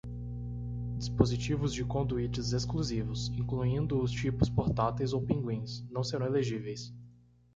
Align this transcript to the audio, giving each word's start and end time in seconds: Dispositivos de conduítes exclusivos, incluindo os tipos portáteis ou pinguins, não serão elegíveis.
Dispositivos 0.97 1.71
de 1.75 1.85
conduítes 1.85 2.53
exclusivos, 2.53 3.27
incluindo 3.35 4.01
os 4.01 4.09
tipos 4.09 4.49
portáteis 4.49 5.13
ou 5.13 5.21
pinguins, 5.21 5.83
não 5.91 6.03
serão 6.03 6.25
elegíveis. 6.25 6.91